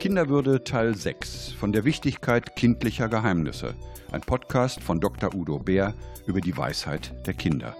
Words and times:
Kinderwürde 0.00 0.64
Teil 0.64 0.94
6 0.94 1.52
von 1.52 1.72
der 1.72 1.84
Wichtigkeit 1.84 2.56
kindlicher 2.56 3.08
Geheimnisse. 3.08 3.74
Ein 4.10 4.22
Podcast 4.22 4.82
von 4.82 5.00
Dr. 5.00 5.34
Udo 5.34 5.58
Bär 5.58 5.94
über 6.26 6.40
die 6.40 6.56
Weisheit 6.56 7.14
der 7.26 7.34
Kinder. 7.34 7.76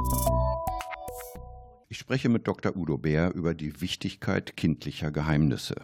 Ich 1.89 1.99
spreche 1.99 2.29
mit 2.29 2.47
Dr. 2.47 2.77
Udo 2.77 2.99
Bär 2.99 3.35
über 3.35 3.55
die 3.55 3.81
Wichtigkeit 3.81 4.57
kindlicher 4.57 5.11
Geheimnisse. 5.11 5.77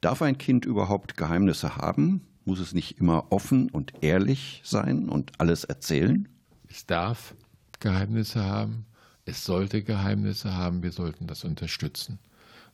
Darf 0.00 0.20
ein 0.20 0.36
Kind 0.36 0.66
überhaupt 0.66 1.16
Geheimnisse 1.16 1.76
haben? 1.76 2.26
Muss 2.44 2.58
es 2.58 2.74
nicht 2.74 2.98
immer 2.98 3.32
offen 3.32 3.70
und 3.70 3.92
ehrlich 4.02 4.60
sein 4.64 5.08
und 5.08 5.32
alles 5.38 5.64
erzählen? 5.64 6.28
Es 6.68 6.84
darf 6.84 7.34
Geheimnisse 7.78 8.44
haben, 8.44 8.84
es 9.24 9.44
sollte 9.44 9.82
Geheimnisse 9.82 10.54
haben, 10.54 10.82
wir 10.82 10.92
sollten 10.92 11.26
das 11.26 11.44
unterstützen, 11.44 12.18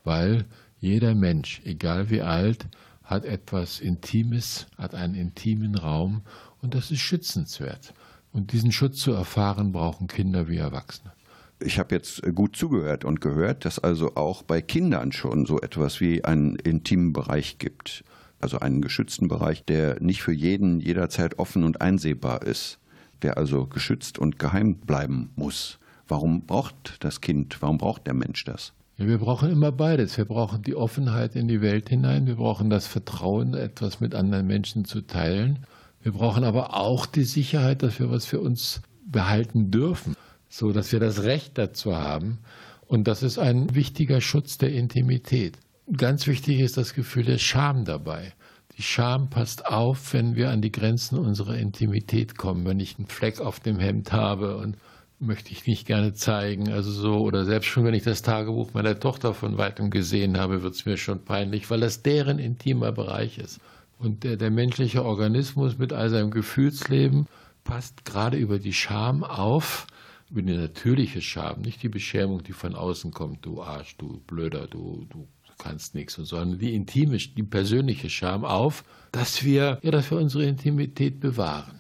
weil 0.03 0.47
jeder 0.87 1.15
Mensch, 1.15 1.61
egal 1.65 2.11
wie 2.11 2.23
alt, 2.23 2.69
hat 3.03 3.25
etwas 3.25 3.81
Intimes, 3.81 4.67
hat 4.79 4.95
einen 4.95 5.15
intimen 5.15 5.75
Raum 5.75 6.23
und 6.63 6.75
das 6.75 6.91
ist 6.91 7.01
schützenswert. 7.01 7.93
Und 8.33 8.53
diesen 8.53 8.71
Schutz 8.71 8.99
zu 8.99 9.13
erfahren, 9.13 9.73
brauchen 9.73 10.07
Kinder 10.07 10.49
wie 10.49 10.59
Erwachsene. 10.59 11.13
Ich 11.59 11.79
habe 11.79 11.95
jetzt 11.95 12.23
gut 12.35 12.55
zugehört 12.55 13.05
und 13.05 13.21
gehört, 13.21 13.65
dass 13.65 13.79
also 13.79 14.15
auch 14.15 14.43
bei 14.43 14.61
Kindern 14.61 15.11
schon 15.11 15.47
so 15.47 15.61
etwas 15.61 16.01
wie 16.01 16.23
einen 16.23 16.57
intimen 16.57 17.13
Bereich 17.13 17.59
gibt. 17.59 18.05
Also 18.41 18.59
einen 18.59 18.83
geschützten 18.83 19.29
Bereich, 19.29 19.65
der 19.65 20.01
nicht 20.01 20.23
für 20.23 20.33
jeden 20.33 20.81
jederzeit 20.81 21.39
offen 21.39 21.65
und 21.65 21.81
einsehbar 21.81 22.43
ist, 22.43 22.79
der 23.23 23.39
also 23.39 23.67
geschützt 23.67 24.19
und 24.19 24.39
geheim 24.39 24.77
bleiben 24.77 25.31
muss. 25.35 25.79
Warum 26.07 26.43
braucht 26.43 27.03
das 27.03 27.21
Kind, 27.23 27.57
warum 27.61 27.79
braucht 27.79 28.07
der 28.07 28.15
Mensch 28.15 28.45
das? 28.45 28.75
Wir 28.99 29.19
brauchen 29.19 29.51
immer 29.51 29.73
beides. 29.73 30.17
Wir 30.17 30.25
brauchen 30.25 30.63
die 30.63 30.75
Offenheit 30.75 31.37
in 31.37 31.49
die 31.49 31.61
Welt 31.61 31.91
hinein. 31.91 32.27
Wir 32.27 32.37
brauchen 32.37 32.71
das 32.71 32.87
Vertrauen, 32.87 33.53
etwas 33.53 34.01
mit 34.01 34.15
anderen 34.15 34.47
Menschen 34.47 34.87
zu 34.87 35.03
teilen. 35.03 35.67
Wir 36.03 36.13
brauchen 36.13 36.45
aber 36.45 36.75
auch 36.75 37.05
die 37.05 37.25
Sicherheit, 37.25 37.83
dass 37.83 38.01
wir 38.01 38.11
was 38.11 38.25
für 38.25 38.41
uns 38.41 38.81
behalten 39.05 39.71
dürfen, 39.71 40.17
so 40.49 40.73
dass 40.73 40.93
wir 40.93 41.01
das 41.01 41.25
Recht 41.25 41.59
dazu 41.59 41.95
haben. 41.95 42.39
Und 42.87 43.07
das 43.07 43.23
ist 43.23 43.39
ein 43.39 43.75
wichtiger 43.75 44.23
Schutz 44.23 44.57
der 44.57 44.73
Intimität. 44.73 45.59
Ganz 45.95 46.27
wichtig 46.27 46.61
ist 46.61 46.79
das 46.79 46.95
Gefühl 46.95 47.25
der 47.25 47.39
Scham 47.39 47.85
dabei. 47.85 48.33
Die 48.79 48.83
Scham 48.83 49.29
passt 49.29 49.67
auf, 49.67 50.15
wenn 50.15 50.37
wir 50.37 50.51
an 50.51 50.63
die 50.63 50.73
Grenzen 50.73 51.19
unserer 51.19 51.57
Intimität 51.57 52.39
kommen, 52.39 52.65
wenn 52.65 52.81
ich 52.81 52.99
einen 52.99 53.09
Fleck 53.09 53.41
auf 53.41 53.61
dem 53.61 53.79
Hemd 53.79 54.13
habe 54.13 54.57
und 54.57 54.77
möchte 55.19 55.53
ich 55.53 55.67
nicht 55.67 55.87
gerne 55.87 56.13
zeigen. 56.13 56.71
Also 56.71 56.91
so, 56.91 57.21
oder 57.21 57.45
selbst 57.45 57.67
schon, 57.67 57.85
wenn 57.85 57.95
ich 57.95 58.03
das 58.03 58.23
Tagebuch 58.23 58.75
meiner 58.75 58.99
Tochter 58.99 59.35
von 59.35 59.59
weitem 59.59 59.91
gesehen 59.91 60.39
habe, 60.39 60.63
wird 60.63 60.75
es 60.75 60.87
mir 60.87 60.97
schon 60.97 61.25
peinlich, 61.25 61.71
weil 61.71 61.81
das 61.81 62.03
deren 62.03 62.39
intimer 62.39 62.93
Bereich 62.93 63.39
ist. 63.39 63.61
Und 63.99 64.25
der, 64.25 64.37
der 64.37 64.51
menschliche 64.51 65.05
Organismus 65.05 65.79
mit 65.79 65.93
all 65.93 66.11
seinem 66.11 66.31
Gefühlsleben 66.31 67.27
passt 67.65 68.05
gerade 68.05 68.37
über 68.37 68.59
die 68.59 68.75
Scham 68.75 69.25
auf, 69.25 69.87
über 70.31 70.43
die 70.43 70.57
natürliche 70.57 71.23
Scham, 71.23 71.63
nicht 71.63 71.83
die 71.83 71.89
Beschämung, 71.89 72.43
die 72.43 72.53
von 72.53 72.75
außen 72.75 73.13
kommt, 73.13 73.45
du 73.47 73.63
Arsch, 73.63 73.97
du 73.97 74.21
Blöder, 74.27 74.67
du, 74.67 75.07
du 75.09 75.27
kannst 75.59 75.95
nichts, 75.95 76.15
sondern 76.15 76.59
die 76.59 76.75
intime, 76.75 77.17
die 77.17 77.43
persönliche 77.43 78.11
Scham 78.11 78.45
auf, 78.45 78.85
dass 79.13 79.45
wir, 79.45 79.79
ja, 79.83 79.91
dass 79.91 80.11
wir 80.11 80.19
unsere 80.19 80.45
Intimität 80.45 81.21
bewahren. 81.21 81.76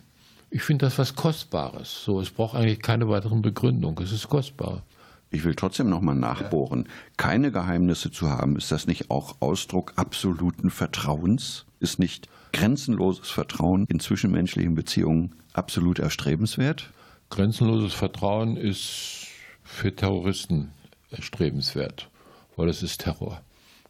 Ich 0.57 0.63
finde 0.63 0.87
das 0.87 0.97
was 0.97 1.15
Kostbares. 1.15 2.03
So, 2.03 2.19
es 2.19 2.31
braucht 2.31 2.57
eigentlich 2.57 2.81
keine 2.81 3.11
weiteren 3.11 3.43
Begründungen. 3.43 4.03
Es 4.03 4.11
ist 4.11 4.31
kostbar. 4.31 4.85
Ich 5.29 5.45
will 5.45 5.55
trotzdem 5.55 5.91
nochmal 5.91 6.15
nachbohren. 6.15 6.89
Keine 7.19 7.53
Geheimnisse 7.53 8.11
zu 8.11 8.31
haben, 8.31 8.57
ist 8.57 8.73
das 8.73 8.87
nicht 8.87 9.11
auch 9.11 9.37
Ausdruck 9.41 9.93
absoluten 9.97 10.71
Vertrauens? 10.71 11.67
Ist 11.79 11.99
nicht 11.99 12.31
grenzenloses 12.55 13.29
Vertrauen 13.29 13.85
in 13.91 14.01
zwischenmenschlichen 14.01 14.75
Beziehungen 14.75 15.35
absolut 15.53 15.99
erstrebenswert? 15.99 16.91
Grenzenloses 17.29 17.93
Vertrauen 17.93 18.57
ist 18.57 19.27
für 19.63 19.95
Terroristen 19.95 20.71
erstrebenswert, 21.11 22.09
weil 22.57 22.71
es 22.71 22.83
ist 22.83 23.03
Terror. 23.03 23.43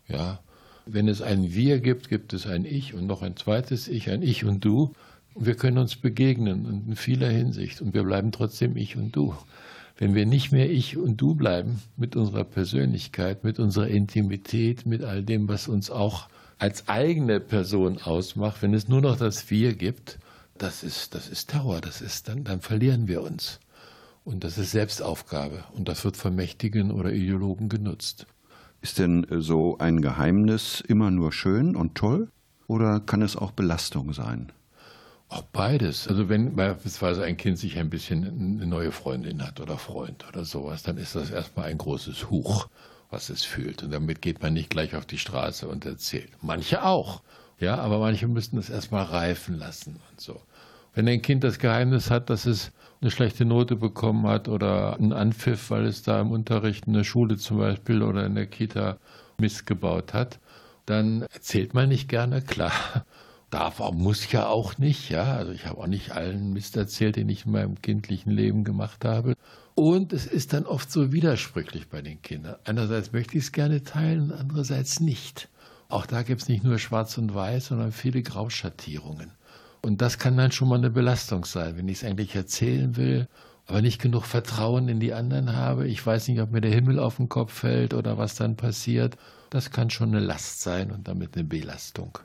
Ja, 0.08 0.40
wenn 0.84 1.06
es 1.06 1.22
ein 1.22 1.54
Wir 1.54 1.78
gibt, 1.78 2.08
gibt 2.08 2.32
es 2.32 2.44
ein 2.44 2.64
Ich 2.64 2.92
und 2.92 3.06
noch 3.06 3.22
ein 3.22 3.36
zweites 3.36 3.86
Ich, 3.86 4.10
ein 4.10 4.22
Ich 4.22 4.44
und 4.44 4.64
Du. 4.64 4.94
Und 5.36 5.44
wir 5.44 5.54
können 5.54 5.76
uns 5.76 5.96
begegnen 5.96 6.84
in 6.88 6.96
vieler 6.96 7.28
Hinsicht 7.28 7.82
und 7.82 7.92
wir 7.92 8.04
bleiben 8.04 8.32
trotzdem 8.32 8.74
ich 8.74 8.96
und 8.96 9.14
du. 9.14 9.34
Wenn 9.98 10.14
wir 10.14 10.24
nicht 10.24 10.50
mehr 10.50 10.70
ich 10.70 10.96
und 10.96 11.20
du 11.20 11.34
bleiben 11.34 11.82
mit 11.98 12.16
unserer 12.16 12.44
Persönlichkeit, 12.44 13.44
mit 13.44 13.58
unserer 13.58 13.88
Intimität, 13.88 14.86
mit 14.86 15.04
all 15.04 15.22
dem, 15.22 15.46
was 15.46 15.68
uns 15.68 15.90
auch 15.90 16.30
als 16.56 16.88
eigene 16.88 17.38
Person 17.38 17.98
ausmacht, 17.98 18.62
wenn 18.62 18.72
es 18.72 18.88
nur 18.88 19.02
noch 19.02 19.18
das 19.18 19.50
Wir 19.50 19.74
gibt, 19.74 20.18
das 20.56 20.82
ist, 20.82 21.14
das 21.14 21.28
ist 21.28 21.50
Terror, 21.50 21.82
das 21.82 22.00
ist, 22.00 22.28
dann, 22.28 22.42
dann 22.42 22.62
verlieren 22.62 23.06
wir 23.06 23.22
uns. 23.22 23.60
Und 24.24 24.42
das 24.42 24.56
ist 24.56 24.70
Selbstaufgabe 24.70 25.64
und 25.74 25.86
das 25.86 26.02
wird 26.02 26.16
von 26.16 26.34
Mächtigen 26.34 26.90
oder 26.90 27.12
Ideologen 27.12 27.68
genutzt. 27.68 28.26
Ist 28.80 28.98
denn 28.98 29.26
so 29.30 29.76
ein 29.76 30.00
Geheimnis 30.00 30.80
immer 30.80 31.10
nur 31.10 31.30
schön 31.30 31.76
und 31.76 31.94
toll 31.94 32.30
oder 32.68 33.00
kann 33.00 33.20
es 33.20 33.36
auch 33.36 33.50
Belastung 33.50 34.14
sein? 34.14 34.50
Auch 35.28 35.42
beides. 35.42 36.06
Also 36.06 36.28
wenn 36.28 36.54
beispielsweise 36.54 37.24
ein 37.24 37.36
Kind 37.36 37.58
sich 37.58 37.78
ein 37.78 37.90
bisschen 37.90 38.24
eine 38.24 38.66
neue 38.66 38.92
Freundin 38.92 39.44
hat 39.44 39.60
oder 39.60 39.76
Freund 39.76 40.24
oder 40.28 40.44
sowas, 40.44 40.84
dann 40.84 40.98
ist 40.98 41.16
das 41.16 41.30
erstmal 41.30 41.66
ein 41.66 41.78
großes 41.78 42.30
Huch, 42.30 42.68
was 43.10 43.28
es 43.28 43.44
fühlt. 43.44 43.82
Und 43.82 43.90
damit 43.90 44.22
geht 44.22 44.40
man 44.40 44.52
nicht 44.52 44.70
gleich 44.70 44.94
auf 44.94 45.04
die 45.04 45.18
Straße 45.18 45.66
und 45.66 45.84
erzählt. 45.84 46.30
Manche 46.42 46.84
auch. 46.84 47.22
Ja, 47.58 47.78
aber 47.78 47.98
manche 47.98 48.28
müssen 48.28 48.56
das 48.56 48.70
erstmal 48.70 49.04
reifen 49.04 49.58
lassen 49.58 50.00
und 50.10 50.20
so. 50.20 50.40
Wenn 50.94 51.08
ein 51.08 51.22
Kind 51.22 51.42
das 51.42 51.58
Geheimnis 51.58 52.10
hat, 52.10 52.30
dass 52.30 52.46
es 52.46 52.70
eine 53.00 53.10
schlechte 53.10 53.44
Note 53.44 53.76
bekommen 53.76 54.26
hat 54.26 54.48
oder 54.48 54.96
einen 54.96 55.12
Anpfiff, 55.12 55.70
weil 55.70 55.86
es 55.86 56.02
da 56.02 56.20
im 56.20 56.30
Unterricht 56.30 56.86
in 56.86 56.92
der 56.92 57.04
Schule 57.04 57.36
zum 57.36 57.58
Beispiel 57.58 58.02
oder 58.02 58.24
in 58.24 58.34
der 58.34 58.46
Kita 58.46 58.98
Mist 59.38 59.66
gebaut 59.66 60.14
hat, 60.14 60.38
dann 60.86 61.22
erzählt 61.22 61.74
man 61.74 61.88
nicht 61.88 62.08
gerne, 62.08 62.42
klar 62.42 62.72
darf, 63.50 63.80
muss 63.92 64.30
ja 64.32 64.46
auch 64.46 64.78
nicht, 64.78 65.10
ja. 65.10 65.36
Also 65.36 65.52
ich 65.52 65.66
habe 65.66 65.80
auch 65.80 65.86
nicht 65.86 66.12
allen 66.12 66.52
Mist 66.52 66.76
erzählt, 66.76 67.16
den 67.16 67.28
ich 67.28 67.46
in 67.46 67.52
meinem 67.52 67.80
kindlichen 67.80 68.32
Leben 68.32 68.64
gemacht 68.64 69.04
habe. 69.04 69.34
Und 69.74 70.12
es 70.12 70.26
ist 70.26 70.52
dann 70.52 70.66
oft 70.66 70.90
so 70.90 71.12
widersprüchlich 71.12 71.88
bei 71.88 72.02
den 72.02 72.22
Kindern. 72.22 72.56
Einerseits 72.64 73.12
möchte 73.12 73.36
ich 73.36 73.44
es 73.44 73.52
gerne 73.52 73.82
teilen, 73.82 74.32
andererseits 74.32 75.00
nicht. 75.00 75.48
Auch 75.88 76.06
da 76.06 76.22
gibt 76.22 76.42
es 76.42 76.48
nicht 76.48 76.64
nur 76.64 76.78
Schwarz 76.78 77.16
und 77.18 77.34
Weiß, 77.34 77.66
sondern 77.66 77.92
viele 77.92 78.22
Grauschattierungen. 78.22 79.32
Und 79.82 80.00
das 80.02 80.18
kann 80.18 80.36
dann 80.36 80.50
schon 80.50 80.68
mal 80.68 80.78
eine 80.78 80.90
Belastung 80.90 81.44
sein, 81.44 81.76
wenn 81.76 81.88
ich 81.88 81.98
es 81.98 82.04
eigentlich 82.04 82.34
erzählen 82.34 82.96
will, 82.96 83.28
aber 83.66 83.82
nicht 83.82 84.00
genug 84.00 84.24
Vertrauen 84.24 84.88
in 84.88 84.98
die 84.98 85.12
anderen 85.12 85.54
habe. 85.54 85.86
Ich 85.86 86.04
weiß 86.04 86.28
nicht, 86.28 86.40
ob 86.40 86.50
mir 86.50 86.60
der 86.60 86.72
Himmel 86.72 86.98
auf 86.98 87.16
den 87.16 87.28
Kopf 87.28 87.52
fällt 87.52 87.94
oder 87.94 88.18
was 88.18 88.34
dann 88.34 88.56
passiert. 88.56 89.16
Das 89.50 89.70
kann 89.70 89.90
schon 89.90 90.08
eine 90.08 90.20
Last 90.20 90.62
sein 90.62 90.90
und 90.90 91.06
damit 91.06 91.36
eine 91.36 91.44
Belastung. 91.44 92.18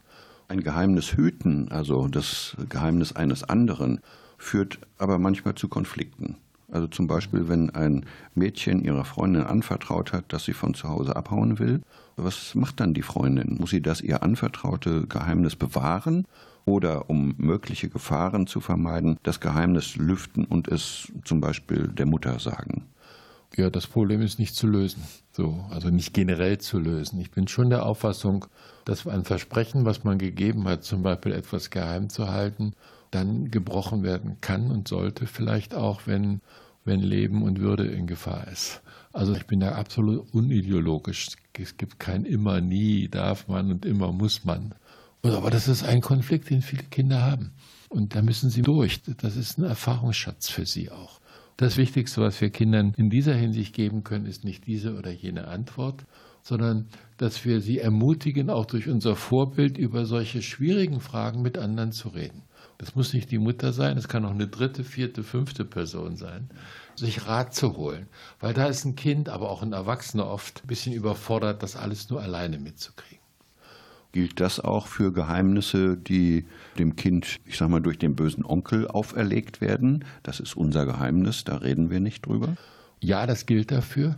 Ein 0.51 0.63
Geheimnis 0.63 1.15
hüten, 1.15 1.71
also 1.71 2.09
das 2.09 2.57
Geheimnis 2.67 3.13
eines 3.13 3.41
anderen, 3.45 4.01
führt 4.37 4.79
aber 4.97 5.17
manchmal 5.17 5.55
zu 5.55 5.69
Konflikten. 5.69 6.35
Also 6.69 6.87
zum 6.87 7.07
Beispiel, 7.07 7.47
wenn 7.47 7.69
ein 7.69 8.05
Mädchen 8.35 8.83
ihrer 8.83 9.05
Freundin 9.05 9.43
anvertraut 9.43 10.11
hat, 10.11 10.33
dass 10.33 10.43
sie 10.43 10.51
von 10.51 10.73
zu 10.73 10.89
Hause 10.89 11.15
abhauen 11.15 11.57
will, 11.57 11.79
was 12.17 12.53
macht 12.53 12.81
dann 12.81 12.93
die 12.93 13.01
Freundin? 13.01 13.59
Muss 13.61 13.69
sie 13.69 13.81
das 13.81 14.01
ihr 14.01 14.23
anvertraute 14.23 15.07
Geheimnis 15.07 15.55
bewahren 15.55 16.27
oder 16.65 17.09
um 17.09 17.33
mögliche 17.37 17.87
Gefahren 17.87 18.45
zu 18.45 18.59
vermeiden, 18.59 19.19
das 19.23 19.39
Geheimnis 19.39 19.95
lüften 19.95 20.43
und 20.43 20.67
es 20.67 21.13
zum 21.23 21.39
Beispiel 21.39 21.87
der 21.87 22.07
Mutter 22.07 22.39
sagen? 22.39 22.90
Ja, 23.55 23.69
das 23.69 23.85
Problem 23.85 24.21
ist 24.21 24.39
nicht 24.39 24.55
zu 24.55 24.65
lösen. 24.67 25.03
So, 25.33 25.65
also 25.69 25.89
nicht 25.89 26.13
generell 26.13 26.57
zu 26.59 26.79
lösen. 26.79 27.19
Ich 27.19 27.31
bin 27.31 27.47
schon 27.47 27.69
der 27.69 27.85
Auffassung, 27.85 28.45
dass 28.85 29.05
ein 29.05 29.25
Versprechen, 29.25 29.85
was 29.85 30.03
man 30.03 30.17
gegeben 30.17 30.67
hat, 30.67 30.83
zum 30.83 31.03
Beispiel 31.03 31.33
etwas 31.33 31.69
geheim 31.69 32.09
zu 32.09 32.29
halten, 32.29 32.73
dann 33.11 33.51
gebrochen 33.51 34.03
werden 34.03 34.37
kann 34.39 34.71
und 34.71 34.87
sollte, 34.87 35.27
vielleicht 35.27 35.75
auch, 35.75 36.01
wenn, 36.05 36.41
wenn 36.85 37.01
Leben 37.01 37.43
und 37.43 37.59
Würde 37.59 37.87
in 37.87 38.07
Gefahr 38.07 38.47
ist. 38.47 38.81
Also 39.11 39.33
ich 39.35 39.45
bin 39.45 39.59
da 39.59 39.73
absolut 39.73 40.33
unideologisch. 40.33 41.27
Es 41.53 41.75
gibt 41.75 41.99
kein 41.99 42.23
immer, 42.23 42.61
nie, 42.61 43.09
darf 43.09 43.49
man 43.49 43.69
und 43.71 43.85
immer 43.85 44.13
muss 44.13 44.45
man. 44.45 44.73
Aber 45.23 45.51
das 45.51 45.67
ist 45.67 45.83
ein 45.83 46.01
Konflikt, 46.01 46.49
den 46.49 46.61
viele 46.61 46.83
Kinder 46.83 47.21
haben. 47.21 47.51
Und 47.89 48.15
da 48.15 48.21
müssen 48.21 48.49
sie 48.49 48.61
durch. 48.61 49.01
Das 49.17 49.35
ist 49.35 49.57
ein 49.57 49.65
Erfahrungsschatz 49.65 50.49
für 50.49 50.65
sie 50.65 50.89
auch. 50.89 51.20
Das 51.61 51.77
Wichtigste, 51.77 52.21
was 52.21 52.41
wir 52.41 52.49
Kindern 52.49 52.95
in 52.97 53.11
dieser 53.11 53.35
Hinsicht 53.35 53.75
geben 53.75 54.03
können, 54.03 54.25
ist 54.25 54.43
nicht 54.43 54.65
diese 54.65 54.97
oder 54.97 55.11
jene 55.11 55.47
Antwort, 55.47 56.05
sondern 56.41 56.87
dass 57.17 57.45
wir 57.45 57.61
sie 57.61 57.77
ermutigen, 57.77 58.49
auch 58.49 58.65
durch 58.65 58.89
unser 58.89 59.15
Vorbild 59.15 59.77
über 59.77 60.07
solche 60.07 60.41
schwierigen 60.41 61.01
Fragen 61.01 61.43
mit 61.43 61.59
anderen 61.59 61.91
zu 61.91 62.09
reden. 62.09 62.41
Das 62.79 62.95
muss 62.95 63.13
nicht 63.13 63.29
die 63.29 63.37
Mutter 63.37 63.73
sein, 63.73 63.95
es 63.95 64.07
kann 64.07 64.25
auch 64.25 64.31
eine 64.31 64.47
dritte, 64.47 64.83
vierte, 64.83 65.21
fünfte 65.21 65.63
Person 65.63 66.15
sein, 66.15 66.49
sich 66.95 67.27
Rat 67.27 67.53
zu 67.53 67.77
holen. 67.77 68.07
Weil 68.39 68.55
da 68.55 68.65
ist 68.65 68.83
ein 68.85 68.95
Kind, 68.95 69.29
aber 69.29 69.51
auch 69.51 69.61
ein 69.61 69.73
Erwachsener 69.73 70.25
oft 70.25 70.63
ein 70.63 70.67
bisschen 70.67 70.93
überfordert, 70.93 71.61
das 71.61 71.75
alles 71.75 72.09
nur 72.09 72.23
alleine 72.23 72.57
mitzukriegen. 72.57 73.20
Gilt 74.11 74.39
das 74.39 74.59
auch 74.59 74.87
für 74.87 75.13
Geheimnisse, 75.13 75.95
die 75.95 76.45
dem 76.77 76.95
Kind, 76.95 77.39
ich 77.45 77.57
sag 77.57 77.69
mal, 77.69 77.79
durch 77.79 77.97
den 77.97 78.15
bösen 78.15 78.43
Onkel 78.43 78.87
auferlegt 78.87 79.61
werden? 79.61 80.03
Das 80.23 80.39
ist 80.39 80.57
unser 80.57 80.85
Geheimnis, 80.85 81.43
da 81.45 81.57
reden 81.57 81.89
wir 81.89 81.99
nicht 81.99 82.25
drüber. 82.25 82.55
Ja, 82.99 83.25
das 83.25 83.45
gilt 83.45 83.71
dafür. 83.71 84.17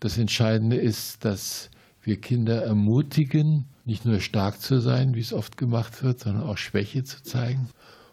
Das 0.00 0.18
Entscheidende 0.18 0.76
ist, 0.76 1.24
dass 1.24 1.70
wir 2.02 2.20
Kinder 2.20 2.62
ermutigen, 2.62 3.66
nicht 3.84 4.04
nur 4.04 4.20
stark 4.20 4.60
zu 4.60 4.80
sein, 4.80 5.14
wie 5.14 5.20
es 5.20 5.32
oft 5.32 5.56
gemacht 5.56 6.02
wird, 6.02 6.20
sondern 6.20 6.44
auch 6.44 6.58
Schwäche 6.58 7.04
zu 7.04 7.22
zeigen. 7.22 7.68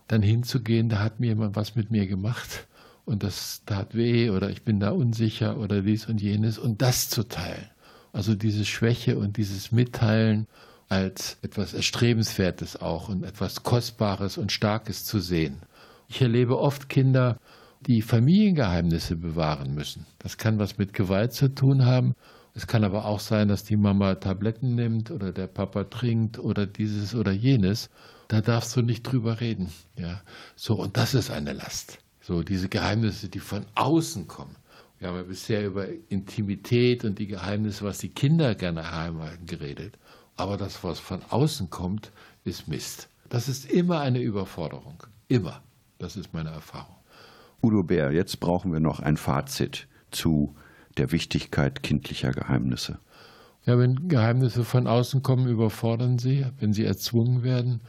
Dann 0.08 0.22
hinzugehen, 0.22 0.90
da 0.90 1.00
hat 1.00 1.20
mir 1.20 1.28
jemand 1.28 1.56
was 1.56 1.76
mit 1.76 1.92
mir 1.92 2.08
gemacht 2.08 2.68
und 3.06 3.24
das 3.24 3.64
tat 3.66 3.96
weh 3.96 4.30
oder 4.30 4.50
ich 4.50 4.64
bin 4.64 4.80
da 4.80 4.92
unsicher 4.92 5.58
oder 5.58 5.82
dies 5.82 6.08
und 6.08 6.22
jenes 6.22 6.58
und 6.58 6.82
das 6.82 7.10
zu 7.10 7.24
teilen. 7.24 7.70
Also 8.14 8.36
diese 8.36 8.66
Schwäche 8.66 9.18
und 9.18 9.38
dieses 9.38 9.72
Mitteilen 9.72 10.48
als 10.92 11.38
etwas 11.42 11.74
Erstrebenswertes 11.74 12.82
auch 12.82 13.08
und 13.08 13.24
etwas 13.24 13.64
Kostbares 13.64 14.38
und 14.38 14.52
Starkes 14.52 15.06
zu 15.06 15.22
sehen. 15.22 15.62
Ich 16.10 16.22
erlebe 16.22 16.60
oft 16.60 16.90
Kinder, 16.90 17.40
die 17.88 18.02
Familiengeheimnisse 18.02 19.16
bewahren 19.16 19.74
müssen. 19.74 20.06
Das 20.20 20.38
kann 20.38 20.60
was 20.60 20.78
mit 20.78 20.94
Gewalt 20.94 21.32
zu 21.32 21.48
tun 21.48 21.86
haben. 21.86 22.14
Es 22.56 22.68
kann 22.68 22.84
aber 22.84 23.06
auch 23.06 23.22
sein, 23.22 23.48
dass 23.48 23.64
die 23.64 23.78
Mama 23.78 24.16
Tabletten 24.16 24.76
nimmt 24.76 25.12
oder 25.12 25.32
der 25.32 25.48
Papa 25.48 25.86
trinkt 25.86 26.38
oder 26.38 26.66
dieses 26.66 27.16
oder 27.16 27.32
jenes. 27.32 27.90
Da 28.28 28.42
darfst 28.42 28.76
du 28.76 28.82
nicht 28.82 29.04
drüber 29.04 29.40
reden. 29.40 29.72
Ja, 29.96 30.22
so 30.58 30.76
und 30.76 30.98
das 30.98 31.14
ist 31.14 31.32
eine 31.32 31.54
Last. 31.54 32.00
So 32.20 32.44
diese 32.44 32.68
Geheimnisse, 32.68 33.30
die 33.30 33.40
von 33.40 33.66
außen 33.76 34.28
kommen. 34.28 34.58
Wir 35.00 35.08
haben 35.08 35.16
ja 35.16 35.24
bisher 35.24 35.66
über 35.66 35.88
Intimität 36.10 37.06
und 37.06 37.18
die 37.18 37.28
Geheimnisse, 37.28 37.86
was 37.86 38.00
die 38.00 38.10
Kinder 38.10 38.56
gerne 38.56 38.92
heimhalten, 38.92 39.46
geredet. 39.46 39.98
Aber 40.42 40.58
das, 40.58 40.84
was 40.84 41.00
von 41.00 41.22
außen 41.30 41.70
kommt, 41.70 42.12
ist 42.44 42.68
Mist. 42.68 43.10
Das 43.30 43.48
ist 43.48 43.72
immer 43.72 44.00
eine 44.00 44.20
Überforderung. 44.20 45.04
Immer. 45.28 45.62
Das 46.00 46.18
ist 46.18 46.34
meine 46.34 46.50
Erfahrung. 46.50 46.96
Udo 47.62 47.84
Bär, 47.84 48.12
jetzt 48.12 48.40
brauchen 48.40 48.74
wir 48.74 48.80
noch 48.80 49.02
ein 49.02 49.18
Fazit 49.18 49.88
zu 50.10 50.56
der 50.98 51.12
Wichtigkeit 51.12 51.84
kindlicher 51.84 52.32
Geheimnisse. 52.32 52.98
Ja, 53.68 53.78
wenn 53.78 54.08
Geheimnisse 54.08 54.64
von 54.64 54.88
außen 54.88 55.22
kommen, 55.22 55.48
überfordern 55.48 56.18
sie, 56.18 56.48
wenn 56.60 56.74
sie 56.74 56.86
erzwungen 56.86 57.44
werden. 57.44 57.82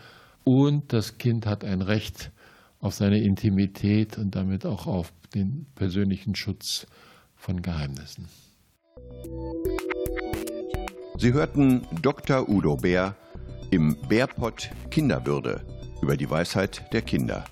Und 0.45 0.93
das 0.93 1.17
Kind 1.17 1.47
hat 1.47 1.65
ein 1.65 1.81
Recht 1.81 2.33
auf 2.81 2.93
seine 2.93 3.23
Intimität 3.23 4.19
und 4.19 4.37
damit 4.37 4.67
auch 4.67 4.87
auf 4.87 5.11
den 5.35 5.65
persönlichen 5.75 6.35
Schutz 6.35 6.87
von 7.35 7.63
Geheimnissen. 7.63 8.29
Sie 11.23 11.33
hörten 11.33 11.87
Dr. 12.03 12.49
Udo 12.49 12.77
Bär 12.77 13.15
im 13.71 13.97
Bärpott 14.09 14.71
Kinderwürde 14.91 15.61
über 16.03 16.17
die 16.17 16.29
Weisheit 16.29 16.93
der 16.93 17.03
Kinder. 17.03 17.45